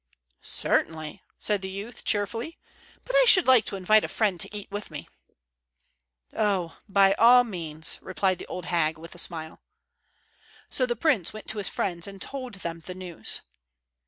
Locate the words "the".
1.61-1.69, 8.39-8.47, 10.87-10.95, 12.79-12.95